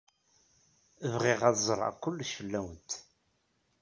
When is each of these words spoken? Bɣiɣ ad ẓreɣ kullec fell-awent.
Bɣiɣ 1.19 1.41
ad 1.49 1.57
ẓreɣ 1.67 1.93
kullec 2.03 2.31
fell-awent. 2.37 2.91